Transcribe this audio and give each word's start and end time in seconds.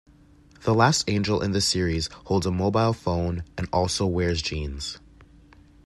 The 0.63 0.73
last 0.73 1.07
angel 1.07 1.43
in 1.43 1.51
the 1.51 1.61
series 1.61 2.07
holds 2.25 2.47
a 2.47 2.51
mobile 2.51 2.91
phone 2.91 3.43
and 3.55 3.69
also 3.71 4.07
wears 4.07 4.41
jeans. 4.41 4.97